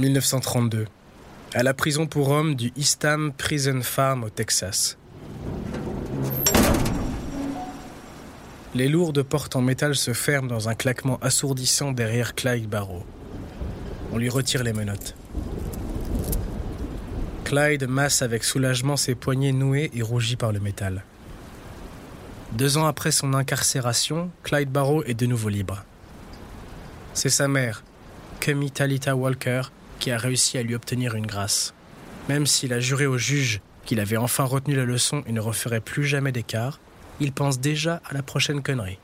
[0.00, 0.86] 1932.
[1.52, 4.96] À la prison pour hommes du Eastham Prison Farm au Texas.
[8.74, 13.04] Les lourdes portes en métal se ferment dans un claquement assourdissant derrière Clyde Barrow.
[14.12, 15.14] On lui retire les menottes.
[17.44, 21.04] Clyde masse avec soulagement ses poignets noués et rougis par le métal.
[22.52, 25.84] Deux ans après son incarcération, Clyde Barrow est de nouveau libre.
[27.12, 27.82] C'est sa mère,
[28.40, 29.62] Kemi Talita Walker,
[30.00, 31.74] qui a réussi à lui obtenir une grâce.
[32.28, 35.80] Même s'il a juré au juge qu'il avait enfin retenu la leçon et ne referait
[35.80, 36.80] plus jamais d'écart,
[37.20, 38.98] il pense déjà à la prochaine connerie.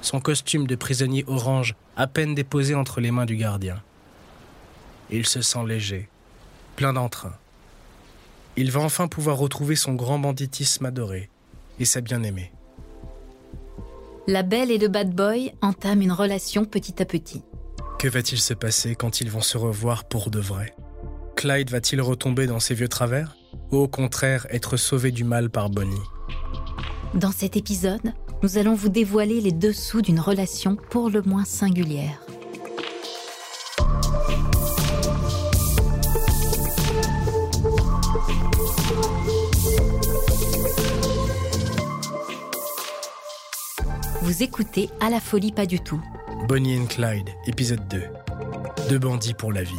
[0.00, 3.82] Son costume de prisonnier orange à peine déposé entre les mains du gardien.
[5.10, 6.08] Il se sent léger,
[6.76, 7.34] plein d'entrain.
[8.56, 11.28] Il va enfin pouvoir retrouver son grand banditisme adoré
[11.78, 12.52] et sa bien-aimée.
[14.26, 17.42] La belle et le bad boy entament une relation petit à petit.
[18.02, 20.74] Que va-t-il se passer quand ils vont se revoir pour de vrai?
[21.36, 23.36] Clyde va-t-il retomber dans ses vieux travers?
[23.70, 25.94] Ou au contraire être sauvé du mal par Bonnie?
[27.14, 32.18] Dans cet épisode, nous allons vous dévoiler les dessous d'une relation pour le moins singulière.
[44.22, 46.02] Vous écoutez À la folie pas du tout.
[46.48, 48.02] Bonnie and Clyde, épisode 2.
[48.88, 49.74] Deux bandits pour la vie.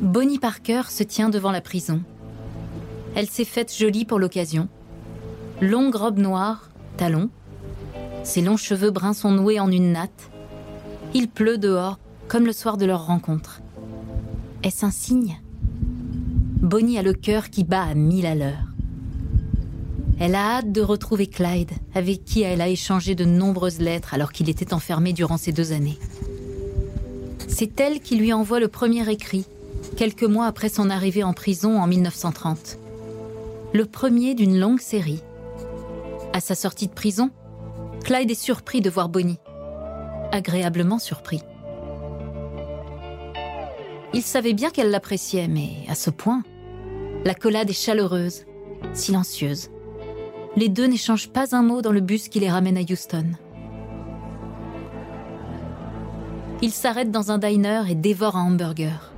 [0.00, 2.02] Bonnie Parker se tient devant la prison.
[3.14, 4.68] Elle s'est faite jolie pour l'occasion.
[5.60, 7.28] Longue robe noire, talons,
[8.24, 10.30] ses longs cheveux bruns sont noués en une natte.
[11.12, 11.98] Il pleut dehors,
[12.32, 13.60] comme le soir de leur rencontre.
[14.62, 15.38] Est-ce un signe?
[16.62, 18.72] Bonnie a le cœur qui bat à mille à l'heure.
[20.18, 24.32] Elle a hâte de retrouver Clyde, avec qui elle a échangé de nombreuses lettres alors
[24.32, 25.98] qu'il était enfermé durant ces deux années.
[27.48, 29.44] C'est elle qui lui envoie le premier écrit,
[29.98, 32.78] quelques mois après son arrivée en prison en 1930.
[33.74, 35.22] Le premier d'une longue série.
[36.32, 37.28] À sa sortie de prison,
[38.04, 39.38] Clyde est surpris de voir Bonnie.
[40.32, 41.42] Agréablement surpris.
[44.14, 46.42] Il savait bien qu'elle l'appréciait, mais à ce point.
[47.24, 48.44] La collade est chaleureuse,
[48.92, 49.70] silencieuse.
[50.56, 53.32] Les deux n'échangent pas un mot dans le bus qui les ramène à Houston.
[56.60, 59.12] Ils s'arrêtent dans un diner et dévorent un hamburger.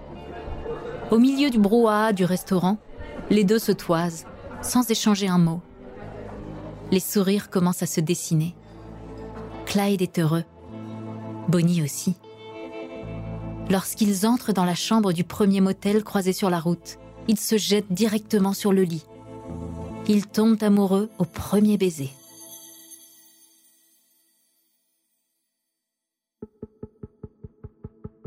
[1.10, 2.78] Au milieu du brouhaha du restaurant,
[3.30, 4.26] les deux se toisent,
[4.62, 5.60] sans échanger un mot.
[6.92, 8.54] Les sourires commencent à se dessiner.
[9.66, 10.44] Clyde est heureux.
[11.48, 12.16] Bonnie aussi.
[13.70, 16.98] Lorsqu'ils entrent dans la chambre du premier motel croisé sur la route,
[17.28, 19.04] ils se jettent directement sur le lit.
[20.06, 22.10] Ils tombent amoureux au premier baiser.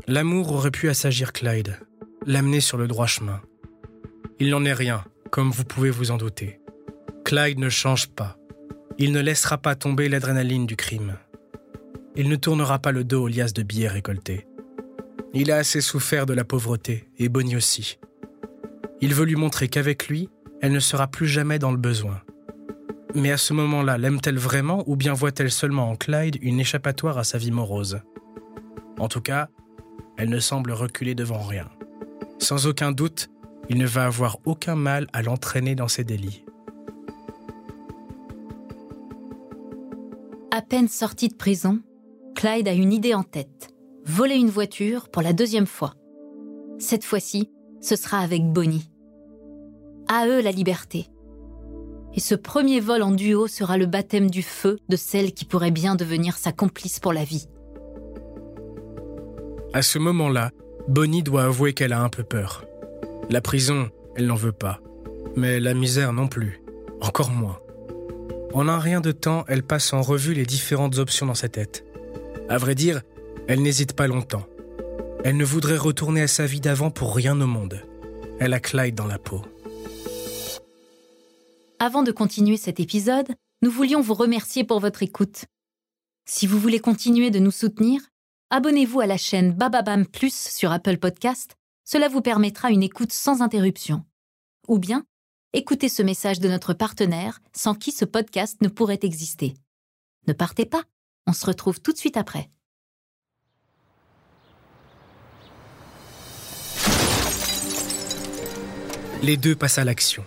[0.06, 1.78] L'amour aurait pu assagir Clyde,
[2.26, 3.40] l'amener sur le droit chemin.
[4.40, 6.60] Il n'en est rien, comme vous pouvez vous en douter.
[7.24, 8.36] Clyde ne change pas.
[8.98, 11.18] Il ne laissera pas tomber l'adrénaline du crime
[12.18, 14.47] il ne tournera pas le dos aux liasses de billets récoltés.
[15.34, 17.98] Il a assez souffert de la pauvreté, et Bonnie aussi.
[19.00, 20.30] Il veut lui montrer qu'avec lui,
[20.60, 22.22] elle ne sera plus jamais dans le besoin.
[23.14, 27.24] Mais à ce moment-là, l'aime-t-elle vraiment ou bien voit-elle seulement en Clyde une échappatoire à
[27.24, 28.00] sa vie morose?
[28.98, 29.48] En tout cas,
[30.16, 31.68] elle ne semble reculer devant rien.
[32.38, 33.28] Sans aucun doute,
[33.68, 36.44] il ne va avoir aucun mal à l'entraîner dans ses délits.
[40.50, 41.80] À peine sorti de prison,
[42.34, 43.74] Clyde a une idée en tête.
[44.08, 45.92] Voler une voiture pour la deuxième fois.
[46.78, 47.50] Cette fois-ci,
[47.82, 48.90] ce sera avec Bonnie.
[50.08, 51.08] À eux la liberté.
[52.14, 55.70] Et ce premier vol en duo sera le baptême du feu de celle qui pourrait
[55.70, 57.48] bien devenir sa complice pour la vie.
[59.74, 60.52] À ce moment-là,
[60.88, 62.64] Bonnie doit avouer qu'elle a un peu peur.
[63.28, 64.80] La prison, elle n'en veut pas.
[65.36, 66.62] Mais la misère non plus.
[67.02, 67.58] Encore moins.
[68.54, 71.84] En un rien de temps, elle passe en revue les différentes options dans sa tête.
[72.48, 73.02] À vrai dire,
[73.48, 74.46] elle n'hésite pas longtemps.
[75.24, 77.82] Elle ne voudrait retourner à sa vie d'avant pour rien au monde.
[78.38, 79.42] Elle a Clyde dans la peau.
[81.80, 83.28] Avant de continuer cet épisode,
[83.62, 85.46] nous voulions vous remercier pour votre écoute.
[86.26, 88.00] Si vous voulez continuer de nous soutenir,
[88.50, 91.56] abonnez-vous à la chaîne Bababam Plus sur Apple Podcast.
[91.84, 94.04] Cela vous permettra une écoute sans interruption.
[94.68, 95.04] Ou bien,
[95.52, 99.54] écoutez ce message de notre partenaire sans qui ce podcast ne pourrait exister.
[100.26, 100.84] Ne partez pas
[101.28, 102.50] on se retrouve tout de suite après.
[109.22, 110.24] Les deux passent à l'action.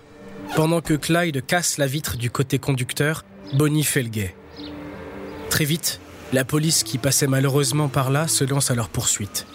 [0.55, 3.23] Pendant que Clyde casse la vitre du côté conducteur,
[3.53, 4.35] Bonnie fait le guet.
[5.49, 5.99] Très vite,
[6.33, 9.45] la police qui passait malheureusement par là se lance à leur poursuite.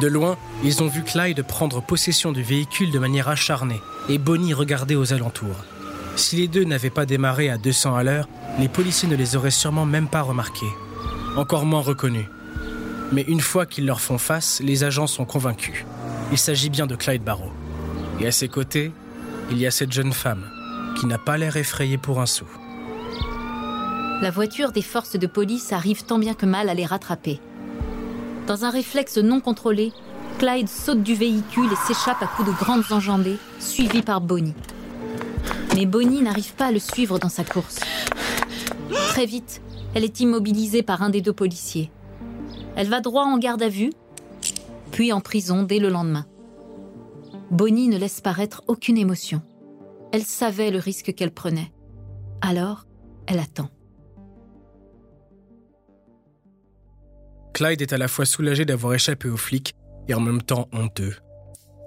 [0.00, 4.52] De loin, ils ont vu Clyde prendre possession du véhicule de manière acharnée et Bonnie
[4.52, 5.64] regarder aux alentours.
[6.16, 8.28] Si les deux n'avaient pas démarré à 200 à l'heure,
[8.58, 10.66] les policiers ne les auraient sûrement même pas remarqués,
[11.36, 12.26] encore moins reconnus.
[13.12, 15.84] Mais une fois qu'ils leur font face, les agents sont convaincus.
[16.32, 17.52] Il s'agit bien de Clyde Barrow.
[18.20, 18.92] Et à ses côtés,
[19.50, 20.44] il y a cette jeune femme,
[20.98, 22.46] qui n'a pas l'air effrayée pour un sou.
[24.22, 27.40] La voiture des forces de police arrive tant bien que mal à les rattraper.
[28.46, 29.92] Dans un réflexe non contrôlé,
[30.38, 34.54] Clyde saute du véhicule et s'échappe à coups de grandes enjambées, suivi par Bonnie.
[35.74, 37.80] Mais Bonnie n'arrive pas à le suivre dans sa course.
[39.08, 39.60] Très vite,
[39.94, 41.90] elle est immobilisée par un des deux policiers.
[42.74, 43.92] Elle va droit en garde à vue,
[44.90, 46.26] puis en prison dès le lendemain.
[47.50, 49.42] Bonnie ne laisse paraître aucune émotion.
[50.12, 51.72] Elle savait le risque qu'elle prenait.
[52.40, 52.86] Alors,
[53.26, 53.70] elle attend.
[57.54, 59.74] Clyde est à la fois soulagé d'avoir échappé aux flics
[60.08, 61.16] et en même temps honteux.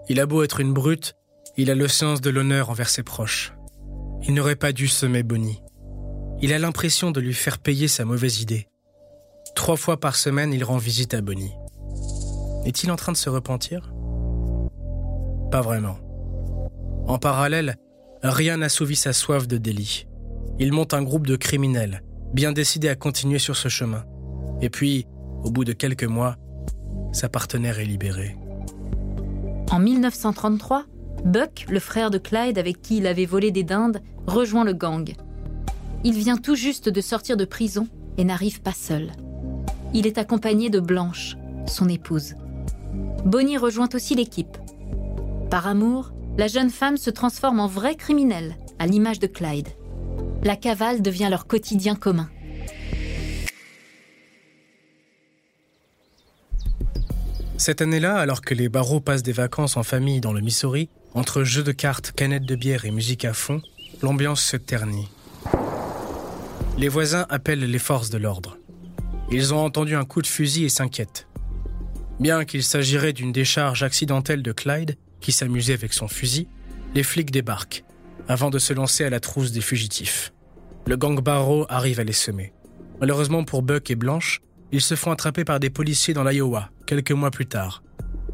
[0.10, 1.14] Il a beau être une brute,
[1.58, 3.54] il a le sens de l'honneur envers ses proches.
[4.24, 5.62] Il n'aurait pas dû semer Bonnie.
[6.42, 8.68] Il a l'impression de lui faire payer sa mauvaise idée.
[9.56, 11.54] Trois fois par semaine, il rend visite à Bonnie.
[12.66, 13.94] Est-il en train de se repentir?
[15.52, 15.98] Pas vraiment.
[17.08, 17.78] En parallèle,
[18.22, 20.06] rien n'assouvit sa soif de délit.
[20.60, 22.04] Il monte un groupe de criminels,
[22.34, 24.04] bien décidés à continuer sur ce chemin.
[24.62, 25.08] Et puis,
[25.44, 26.36] au bout de quelques mois,
[27.14, 28.36] sa partenaire est libérée.
[29.72, 30.86] En 1933,
[31.26, 35.14] Buck, le frère de Clyde avec qui il avait volé des dindes, rejoint le gang.
[36.04, 39.12] Il vient tout juste de sortir de prison et n'arrive pas seul.
[39.94, 41.36] Il est accompagné de Blanche,
[41.66, 42.36] son épouse.
[43.26, 44.58] Bonnie rejoint aussi l'équipe.
[45.50, 49.68] Par amour, la jeune femme se transforme en vraie criminelle, à l'image de Clyde.
[50.44, 52.30] La cavale devient leur quotidien commun.
[57.58, 61.44] Cette année-là, alors que les barreaux passent des vacances en famille dans le Missouri, entre
[61.44, 63.62] jeux de cartes, canettes de bière et musique à fond,
[64.02, 65.10] l'ambiance se ternit.
[66.78, 68.58] Les voisins appellent les forces de l'ordre.
[69.30, 71.28] Ils ont entendu un coup de fusil et s'inquiètent.
[72.20, 76.50] Bien qu'il s'agirait d'une décharge accidentelle de Clyde, qui s'amusait avec son fusil,
[76.94, 77.86] les flics débarquent,
[78.28, 80.34] avant de se lancer à la trousse des fugitifs.
[80.86, 82.52] Le gang Barrow arrive à les semer.
[83.00, 84.42] Malheureusement pour Buck et Blanche,
[84.74, 87.84] ils se font attraper par des policiers dans l'Iowa, quelques mois plus tard.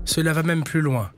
[0.04, 1.12] Cela va même plus loin.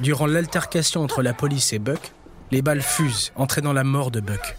[0.00, 2.12] Durant l'altercation entre la police et Buck,
[2.50, 4.56] les balles fusent, entraînant la mort de Buck.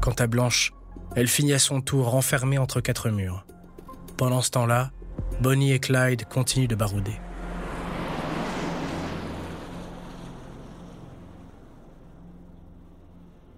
[0.00, 0.72] Quant à Blanche,
[1.16, 3.46] elle finit à son tour enfermée entre quatre murs.
[4.16, 4.90] Pendant ce temps-là,
[5.40, 7.14] Bonnie et Clyde continuent de barouder.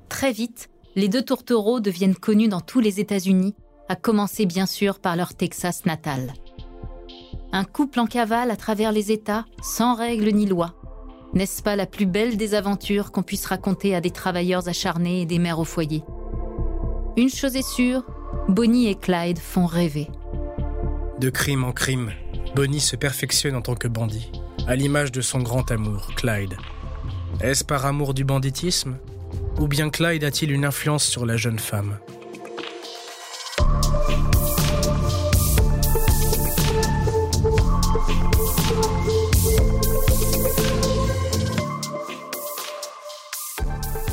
[0.08, 3.55] Très vite, les deux tourtereaux deviennent connus dans tous les États-Unis,
[3.88, 6.32] à commencer bien sûr par leur Texas natal.
[7.52, 10.75] Un couple en cavale à travers les États, sans règles ni loi.
[11.35, 15.26] N'est-ce pas la plus belle des aventures qu'on puisse raconter à des travailleurs acharnés et
[15.26, 16.02] des mères au foyer?
[17.18, 18.02] Une chose est sûre,
[18.46, 20.08] Bonnie et Clyde font rêver.
[21.18, 22.12] De crime en crime,
[22.54, 24.30] Bonnie se perfectionne en tant que bandit,
[24.66, 26.58] à l'image de son grand amour, Clyde.
[27.40, 28.99] Est-ce par amour du banditisme
[29.58, 31.96] ou bien Clyde a-t-il une influence sur la jeune femme?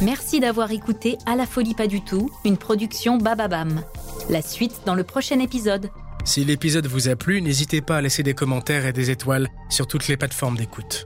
[0.03, 3.81] Merci d'avoir écouté À la folie pas du tout, une production Bababam.
[4.29, 5.89] La suite dans le prochain épisode.
[6.25, 9.88] Si l'épisode vous a plu, n'hésitez pas à laisser des commentaires et des étoiles sur
[9.88, 11.05] toutes les plateformes d'écoute.